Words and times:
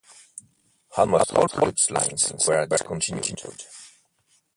Almost 0.97 1.31
all 1.35 1.47
product 1.47 1.91
lines 1.91 2.33
were 2.47 2.65
discontinued. 2.65 3.63